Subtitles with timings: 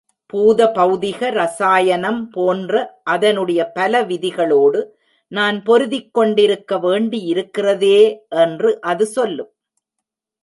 [0.29, 2.71] பூத பௌதிக, ரசாயனம் போன்ற
[3.05, 4.79] அதனுடைய பல விதிகளோடு
[5.31, 7.99] நான் பொருதிக் கொண்டிருக்க வேண்டியிருக்கிறதே!
[8.37, 9.51] என்று அது சொல்லும்.